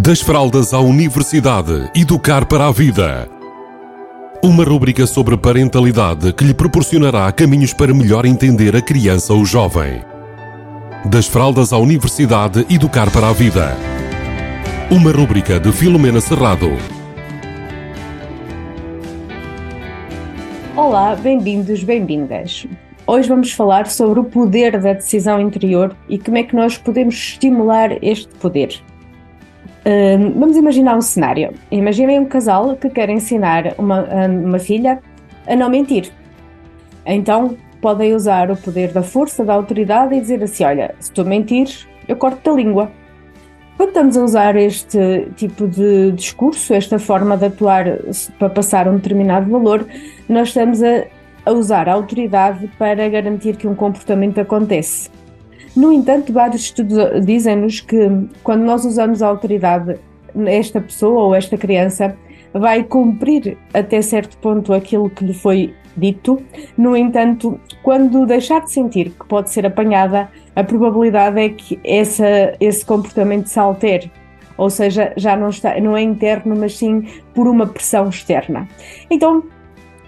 Das 0.00 0.20
fraldas 0.20 0.72
à 0.72 0.78
universidade, 0.78 1.90
educar 1.92 2.46
para 2.46 2.68
a 2.68 2.70
vida. 2.70 3.28
Uma 4.40 4.62
rúbrica 4.62 5.04
sobre 5.08 5.36
parentalidade 5.36 6.32
que 6.34 6.44
lhe 6.44 6.54
proporcionará 6.54 7.32
caminhos 7.32 7.74
para 7.74 7.92
melhor 7.92 8.24
entender 8.24 8.76
a 8.76 8.80
criança 8.80 9.34
ou 9.34 9.44
jovem. 9.44 10.00
Das 11.04 11.26
fraldas 11.26 11.72
à 11.72 11.78
universidade, 11.78 12.64
educar 12.70 13.10
para 13.10 13.28
a 13.28 13.32
vida. 13.32 13.76
Uma 14.88 15.10
rúbrica 15.10 15.58
de 15.58 15.72
Filomena 15.72 16.20
Serrado. 16.20 16.70
Olá, 20.76 21.16
bem-vindos, 21.16 21.82
bem-vindas. 21.82 22.68
Hoje 23.04 23.28
vamos 23.28 23.50
falar 23.50 23.88
sobre 23.88 24.20
o 24.20 24.24
poder 24.24 24.80
da 24.80 24.92
decisão 24.92 25.40
interior 25.40 25.96
e 26.08 26.20
como 26.20 26.38
é 26.38 26.44
que 26.44 26.54
nós 26.54 26.78
podemos 26.78 27.16
estimular 27.16 27.98
este 28.00 28.28
poder. 28.36 28.80
Vamos 30.34 30.56
imaginar 30.56 30.96
um 30.96 31.00
cenário. 31.00 31.54
Imaginem 31.70 32.20
um 32.20 32.26
casal 32.26 32.76
que 32.76 32.90
quer 32.90 33.08
ensinar 33.08 33.74
uma, 33.78 34.02
uma 34.26 34.58
filha 34.58 35.00
a 35.46 35.56
não 35.56 35.70
mentir. 35.70 36.12
Então 37.06 37.56
podem 37.80 38.14
usar 38.14 38.50
o 38.50 38.56
poder 38.56 38.92
da 38.92 39.02
força, 39.02 39.44
da 39.44 39.54
autoridade 39.54 40.14
e 40.14 40.20
dizer 40.20 40.42
assim: 40.42 40.64
Olha, 40.64 40.94
se 41.00 41.10
tu 41.12 41.24
mentires, 41.24 41.88
eu 42.06 42.16
corto-te 42.16 42.50
a 42.50 42.52
língua. 42.52 42.90
Quando 43.76 43.90
estamos 43.90 44.16
a 44.16 44.24
usar 44.24 44.56
este 44.56 45.28
tipo 45.36 45.66
de 45.68 46.12
discurso, 46.12 46.74
esta 46.74 46.98
forma 46.98 47.36
de 47.36 47.46
atuar 47.46 47.86
para 48.38 48.50
passar 48.50 48.88
um 48.88 48.96
determinado 48.96 49.48
valor, 49.48 49.86
nós 50.28 50.48
estamos 50.48 50.82
a 50.82 51.04
a 51.48 51.52
usar 51.52 51.88
a 51.88 51.94
autoridade 51.94 52.68
para 52.78 53.08
garantir 53.08 53.56
que 53.56 53.66
um 53.66 53.74
comportamento 53.74 54.38
acontece. 54.38 55.10
No 55.76 55.92
entanto, 55.92 56.32
vários 56.32 56.62
estudos 56.62 56.96
dizem-nos 57.24 57.80
que 57.80 57.96
quando 58.42 58.62
nós 58.62 58.84
usamos 58.84 59.22
a 59.22 59.28
autoridade, 59.28 59.96
esta 60.46 60.80
pessoa 60.80 61.24
ou 61.24 61.34
esta 61.34 61.56
criança 61.56 62.16
vai 62.52 62.82
cumprir 62.82 63.56
até 63.74 64.00
certo 64.02 64.36
ponto 64.38 64.72
aquilo 64.72 65.10
que 65.10 65.24
lhe 65.24 65.34
foi 65.34 65.74
dito. 65.96 66.42
No 66.76 66.96
entanto, 66.96 67.60
quando 67.82 68.26
deixar 68.26 68.60
de 68.60 68.72
sentir 68.72 69.10
que 69.10 69.26
pode 69.26 69.50
ser 69.50 69.66
apanhada, 69.66 70.28
a 70.54 70.64
probabilidade 70.64 71.40
é 71.40 71.48
que 71.48 71.78
essa, 71.84 72.54
esse 72.60 72.84
comportamento 72.84 73.46
se 73.46 73.58
altere. 73.58 74.10
Ou 74.56 74.70
seja, 74.70 75.12
já 75.16 75.36
não, 75.36 75.50
está, 75.50 75.78
não 75.80 75.96
é 75.96 76.02
interno, 76.02 76.56
mas 76.56 76.76
sim 76.76 77.06
por 77.32 77.46
uma 77.46 77.66
pressão 77.66 78.08
externa. 78.08 78.68
Então, 79.08 79.44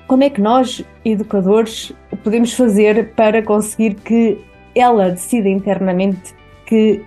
como 0.08 0.24
é 0.24 0.30
que 0.30 0.40
nós, 0.40 0.84
educadores, 1.04 1.92
podemos 2.24 2.52
fazer 2.52 3.12
para 3.14 3.42
conseguir 3.42 3.94
que 3.94 4.38
ela 4.74 5.10
decida 5.10 5.48
internamente 5.48 6.34
que 6.66 7.02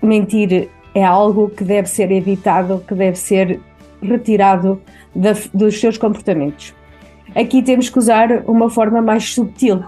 mentir 0.00 0.68
é 0.94 1.04
algo 1.04 1.48
que 1.48 1.64
deve 1.64 1.88
ser 1.88 2.10
evitado, 2.10 2.84
que 2.86 2.94
deve 2.94 3.16
ser 3.16 3.60
retirado 4.02 4.80
da, 5.14 5.32
dos 5.52 5.80
seus 5.80 5.96
comportamentos? 5.96 6.74
Aqui 7.34 7.62
temos 7.62 7.88
que 7.88 7.98
usar 7.98 8.42
uma 8.46 8.68
forma 8.68 9.00
mais 9.00 9.32
subtil 9.32 9.82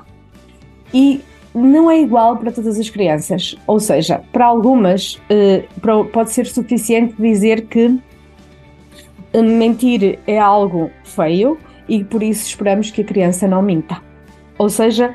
e 0.92 1.20
não 1.54 1.90
é 1.90 2.00
igual 2.00 2.36
para 2.36 2.50
todas 2.50 2.78
as 2.78 2.90
crianças. 2.90 3.56
Ou 3.66 3.78
seja, 3.78 4.20
para 4.32 4.46
algumas 4.46 5.20
eh, 5.28 5.64
pode 6.12 6.32
ser 6.32 6.46
suficiente 6.46 7.14
dizer 7.18 7.66
que 7.66 7.98
eh, 9.32 9.42
mentir 9.42 10.18
é 10.26 10.38
algo 10.38 10.90
feio 11.04 11.58
e 11.88 12.02
por 12.02 12.22
isso 12.22 12.46
esperamos 12.46 12.90
que 12.90 13.02
a 13.02 13.04
criança 13.04 13.46
não 13.46 13.62
minta. 13.62 14.00
Ou 14.58 14.68
seja, 14.68 15.14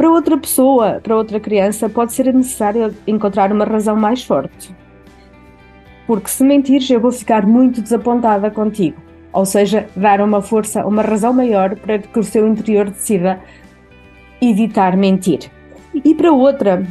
para 0.00 0.10
outra 0.10 0.38
pessoa, 0.38 0.98
para 1.02 1.14
outra 1.14 1.38
criança, 1.38 1.86
pode 1.86 2.14
ser 2.14 2.32
necessário 2.32 2.96
encontrar 3.06 3.52
uma 3.52 3.66
razão 3.66 3.94
mais 3.94 4.24
forte. 4.24 4.74
Porque 6.06 6.30
se 6.30 6.42
mentires, 6.42 6.88
eu 6.88 6.98
vou 6.98 7.12
ficar 7.12 7.46
muito 7.46 7.82
desapontada 7.82 8.50
contigo. 8.50 8.96
Ou 9.30 9.44
seja, 9.44 9.88
dar 9.94 10.22
uma 10.22 10.40
força, 10.40 10.86
uma 10.86 11.02
razão 11.02 11.34
maior 11.34 11.76
para 11.76 11.98
que 11.98 12.18
o 12.18 12.24
seu 12.24 12.48
interior 12.48 12.88
decida 12.88 13.40
evitar 14.40 14.96
mentir. 14.96 15.50
E 15.92 16.14
para 16.14 16.32
outra, 16.32 16.82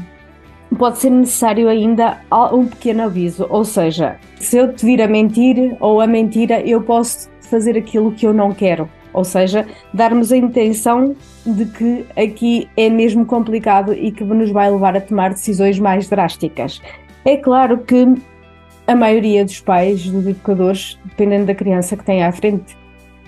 pode 0.77 0.99
ser 0.99 1.09
necessário 1.09 1.67
ainda 1.67 2.19
um 2.53 2.67
pequeno 2.67 3.05
aviso, 3.05 3.47
ou 3.49 3.65
seja, 3.65 4.17
se 4.35 4.55
eu 4.55 4.71
te 4.71 4.85
vir 4.85 5.01
a 5.01 5.07
mentir 5.07 5.75
ou 5.79 5.99
a 5.99 6.05
mentira, 6.05 6.61
eu 6.61 6.83
posso 6.83 7.27
fazer 7.41 7.75
aquilo 7.75 8.11
que 8.11 8.27
eu 8.27 8.35
não 8.35 8.53
quero. 8.53 8.87
Ou 9.13 9.23
seja, 9.23 9.65
darmos 9.93 10.31
a 10.31 10.37
intenção 10.37 11.15
de 11.45 11.65
que 11.65 12.05
aqui 12.15 12.69
é 12.77 12.89
mesmo 12.89 13.25
complicado 13.25 13.93
e 13.93 14.11
que 14.11 14.23
nos 14.23 14.51
vai 14.51 14.69
levar 14.69 14.95
a 14.95 15.01
tomar 15.01 15.31
decisões 15.31 15.79
mais 15.79 16.07
drásticas. 16.07 16.81
É 17.25 17.37
claro 17.37 17.79
que 17.79 18.15
a 18.87 18.95
maioria 18.95 19.43
dos 19.45 19.59
pais, 19.59 20.07
dos 20.07 20.25
educadores, 20.25 20.97
dependendo 21.05 21.45
da 21.45 21.55
criança 21.55 21.95
que 21.95 22.03
tem 22.03 22.23
à 22.23 22.31
frente, 22.31 22.77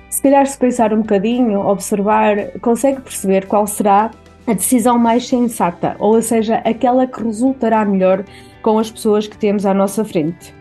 se 0.09 0.21
calhar 0.21 0.45
se 0.45 0.57
pensar 0.57 0.93
um 0.93 1.01
bocadinho, 1.01 1.59
observar, 1.65 2.51
consegue 2.59 3.01
perceber 3.01 3.47
qual 3.47 3.65
será 3.65 4.11
a 4.45 4.53
decisão 4.53 4.97
mais 4.97 5.27
sensata, 5.27 5.95
ou 5.99 6.21
seja, 6.21 6.55
aquela 6.65 7.07
que 7.07 7.23
resultará 7.23 7.85
melhor 7.85 8.25
com 8.61 8.77
as 8.77 8.91
pessoas 8.91 9.27
que 9.27 9.37
temos 9.37 9.65
à 9.65 9.73
nossa 9.73 10.03
frente. 10.03 10.53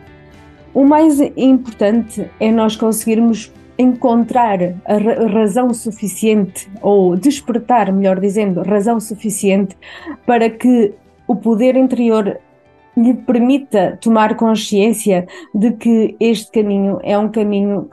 O 0.72 0.84
mais 0.84 1.19
importante 1.36 2.30
é 2.38 2.53
nós 2.53 2.76
conseguirmos 2.76 3.53
encontrar 3.80 4.58
a 4.84 5.26
razão 5.28 5.72
suficiente, 5.72 6.70
ou 6.82 7.16
despertar, 7.16 7.92
melhor 7.92 8.20
dizendo, 8.20 8.62
razão 8.62 9.00
suficiente 9.00 9.76
para 10.26 10.50
que 10.50 10.92
o 11.26 11.34
poder 11.34 11.76
interior 11.76 12.38
lhe 12.96 13.14
permita 13.14 13.98
tomar 14.00 14.36
consciência 14.36 15.26
de 15.54 15.72
que 15.72 16.16
este 16.20 16.50
caminho 16.50 16.98
é 17.02 17.16
um 17.16 17.28
caminho 17.28 17.88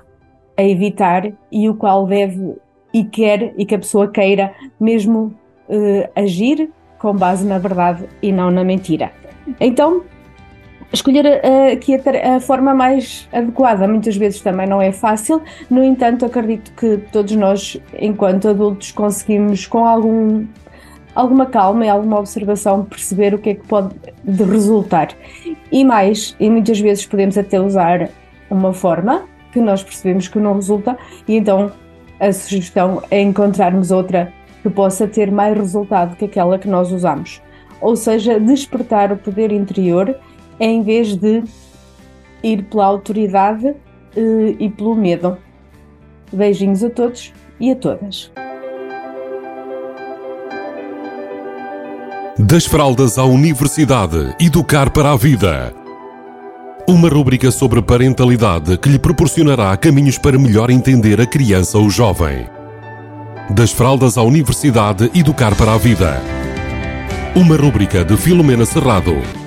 a 0.57 0.63
evitar 0.63 1.31
e 1.51 1.69
o 1.69 1.75
qual 1.75 2.07
deve 2.07 2.55
e 2.93 3.03
quer 3.03 3.53
e 3.57 3.65
que 3.65 3.75
a 3.75 3.79
pessoa 3.79 4.07
queira 4.07 4.53
mesmo 4.79 5.35
uh, 5.69 6.09
agir 6.15 6.71
com 6.97 7.13
base 7.15 7.45
na 7.45 7.59
verdade 7.59 8.05
e 8.21 8.31
não 8.31 8.49
na 8.49 8.63
mentira. 8.63 9.11
Então, 9.59 10.03
escolher 10.91 11.41
aqui 11.71 11.95
a, 11.95 12.35
a, 12.35 12.39
forma 12.39 12.73
mais 12.73 13.27
adequada 13.31 13.87
muitas 13.87 14.15
vezes 14.15 14.41
também 14.41 14.67
não 14.67 14.81
é 14.81 14.91
fácil, 14.91 15.41
no 15.69 15.83
entanto, 15.83 16.25
acredito 16.25 16.71
que 16.73 16.97
todos 17.11 17.35
nós, 17.35 17.77
enquanto 17.99 18.47
adultos, 18.47 18.91
conseguimos 18.91 19.65
com 19.65 19.85
algum, 19.85 20.45
alguma 21.13 21.45
calma 21.45 21.85
e 21.85 21.89
alguma 21.89 22.19
observação 22.19 22.85
perceber 22.85 23.33
o 23.33 23.39
que 23.39 23.49
é 23.49 23.55
que 23.55 23.67
pode 23.67 23.95
resultar. 24.25 25.09
E 25.71 25.83
mais, 25.83 26.35
e 26.39 26.49
muitas 26.49 26.79
vezes 26.79 27.05
podemos 27.05 27.37
até 27.37 27.59
usar 27.59 28.09
uma 28.49 28.73
forma 28.73 29.23
que 29.51 29.59
nós 29.59 29.83
percebemos 29.83 30.27
que 30.27 30.39
não 30.39 30.53
resulta, 30.53 30.97
e 31.27 31.35
então 31.35 31.71
a 32.19 32.31
sugestão 32.31 33.01
é 33.11 33.21
encontrarmos 33.21 33.91
outra 33.91 34.33
que 34.63 34.69
possa 34.69 35.07
ter 35.07 35.31
mais 35.31 35.55
resultado 35.55 36.15
que 36.15 36.25
aquela 36.25 36.57
que 36.57 36.67
nós 36.67 36.91
usamos. 36.91 37.41
Ou 37.79 37.95
seja, 37.95 38.39
despertar 38.39 39.11
o 39.11 39.17
poder 39.17 39.51
interior 39.51 40.15
em 40.59 40.81
vez 40.81 41.15
de 41.15 41.43
ir 42.43 42.63
pela 42.63 42.85
autoridade 42.85 43.67
uh, 43.67 44.55
e 44.59 44.69
pelo 44.69 44.95
medo. 44.95 45.37
Beijinhos 46.31 46.83
a 46.83 46.89
todos 46.89 47.33
e 47.59 47.71
a 47.71 47.75
todas. 47.75 48.31
Das 52.37 52.65
fraldas 52.65 53.17
à 53.17 53.23
universidade, 53.23 54.35
educar 54.39 54.91
para 54.91 55.11
a 55.11 55.17
vida. 55.17 55.73
Uma 56.87 57.09
rúbrica 57.09 57.51
sobre 57.51 57.81
parentalidade 57.81 58.77
que 58.77 58.89
lhe 58.89 58.99
proporcionará 58.99 59.75
caminhos 59.75 60.17
para 60.17 60.37
melhor 60.37 60.69
entender 60.69 61.19
a 61.19 61.25
criança 61.25 61.77
ou 61.77 61.89
jovem. 61.89 62.47
Das 63.49 63.71
fraldas 63.71 64.17
à 64.17 64.23
universidade, 64.23 65.09
educar 65.15 65.55
para 65.55 65.73
a 65.73 65.77
vida. 65.77 66.21
Uma 67.35 67.55
rúbrica 67.57 68.05
de 68.05 68.15
Filomena 68.15 68.65
Serrado 68.65 69.46